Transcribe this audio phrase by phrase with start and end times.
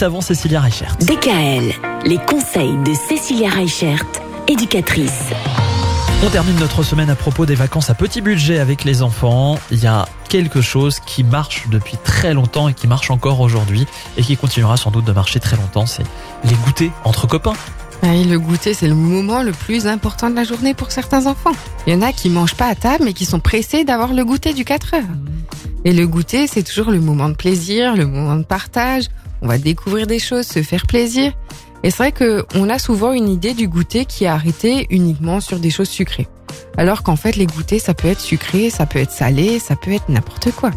[0.00, 0.96] juste avant Cécilia Reichert.
[1.00, 1.74] DKL,
[2.06, 4.02] les conseils de Cécilia Reichert,
[4.48, 5.24] éducatrice.
[6.24, 9.58] On termine notre semaine à propos des vacances à petit budget avec les enfants.
[9.70, 13.86] Il y a quelque chose qui marche depuis très longtemps et qui marche encore aujourd'hui
[14.16, 16.04] et qui continuera sans doute de marcher très longtemps, c'est
[16.44, 17.56] les goûters entre copains.
[18.02, 21.52] Oui, le goûter, c'est le moment le plus important de la journée pour certains enfants.
[21.86, 24.24] Il y en a qui mangent pas à table, mais qui sont pressés d'avoir le
[24.24, 25.02] goûter du 4 heures.
[25.84, 29.04] Et le goûter, c'est toujours le moment de plaisir, le moment de partage.
[29.42, 31.32] On va découvrir des choses, se faire plaisir.
[31.82, 35.40] Et c'est vrai que on a souvent une idée du goûter qui est arrêté uniquement
[35.40, 36.28] sur des choses sucrées.
[36.76, 39.92] Alors qu'en fait, les goûters, ça peut être sucré, ça peut être salé, ça peut
[39.92, 40.70] être n'importe quoi.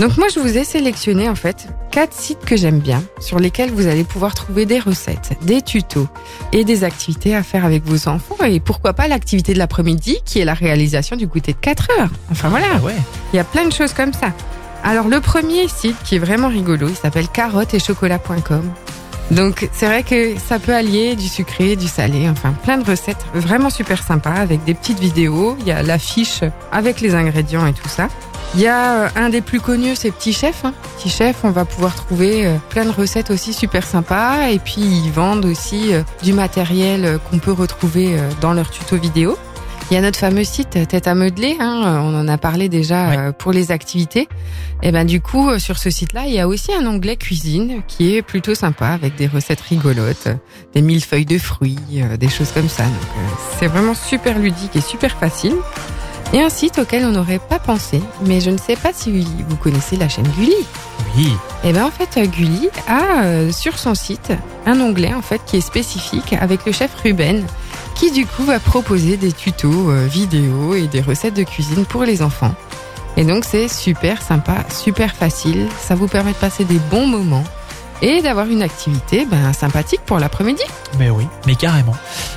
[0.00, 3.70] Donc moi, je vous ai sélectionné en fait quatre sites que j'aime bien, sur lesquels
[3.70, 6.06] vous allez pouvoir trouver des recettes, des tutos
[6.52, 8.36] et des activités à faire avec vos enfants.
[8.44, 12.10] Et pourquoi pas l'activité de l'après-midi, qui est la réalisation du goûter de 4 heures.
[12.30, 12.94] Enfin voilà, Ah ouais.
[13.32, 14.34] il y a plein de choses comme ça.
[14.86, 18.62] Alors le premier site qui est vraiment rigolo, il s'appelle carottes et chocolat.com.
[19.32, 23.26] Donc c'est vrai que ça peut allier du sucré, du salé, enfin plein de recettes
[23.34, 25.56] vraiment super sympas avec des petites vidéos.
[25.58, 28.06] Il y a l'affiche avec les ingrédients et tout ça.
[28.54, 30.64] Il y a euh, un des plus connus, c'est Petit Chef.
[30.64, 30.72] Hein.
[30.96, 34.50] Petit Chef, on va pouvoir trouver euh, plein de recettes aussi super sympas.
[34.50, 39.36] Et puis ils vendent aussi euh, du matériel qu'on peut retrouver dans leurs tutos vidéo.
[39.90, 42.68] Il y a notre fameux site euh, Tête à modeler, hein, on en a parlé
[42.68, 44.28] déjà euh, pour les activités.
[44.82, 47.82] Et ben du coup euh, sur ce site-là, il y a aussi un onglet cuisine
[47.86, 50.34] qui est plutôt sympa avec des recettes rigolotes, euh,
[50.74, 52.82] des millefeuilles de fruits, euh, des choses comme ça.
[52.82, 55.54] Donc euh, c'est vraiment super ludique et super facile.
[56.32, 59.56] Et un site auquel on n'aurait pas pensé, mais je ne sais pas si vous
[59.56, 60.56] connaissez la chaîne Gulli.
[61.16, 61.32] Oui.
[61.62, 64.32] Et ben en fait euh, Gulli a euh, sur son site
[64.66, 67.44] un onglet en fait qui est spécifique avec le chef Ruben
[67.96, 72.04] qui du coup va proposer des tutos euh, vidéo et des recettes de cuisine pour
[72.04, 72.54] les enfants.
[73.16, 77.44] Et donc c'est super sympa, super facile, ça vous permet de passer des bons moments
[78.02, 80.62] et d'avoir une activité ben, sympathique pour l'après-midi.
[80.98, 81.94] Mais oui, mais carrément.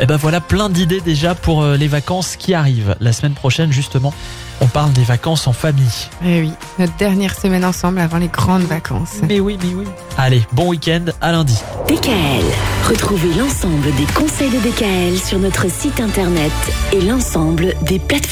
[0.00, 2.96] Et ben voilà plein d'idées déjà pour euh, les vacances qui arrivent.
[3.00, 4.12] La semaine prochaine, justement,
[4.60, 6.08] on parle des vacances en famille.
[6.24, 9.16] Et oui, notre dernière semaine ensemble avant les grandes vacances.
[9.28, 9.84] Mais oui, mais oui.
[10.16, 11.58] Allez, bon week-end, à lundi.
[11.88, 12.44] DKL,
[12.88, 16.52] retrouvez l'ensemble des conseils de DKL sur notre site internet
[16.92, 18.22] et l'ensemble des plateformes.